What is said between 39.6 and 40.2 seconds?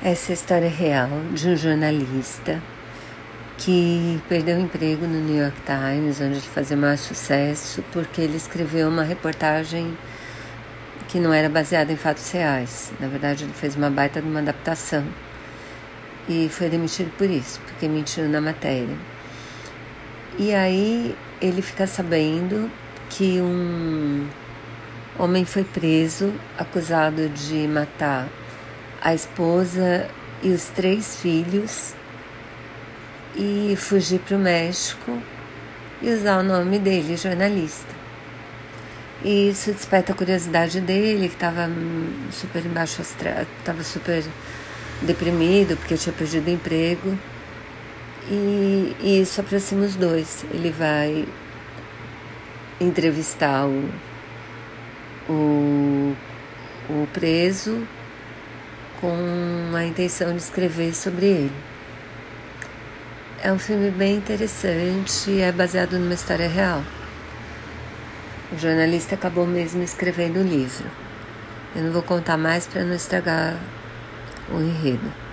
desperta a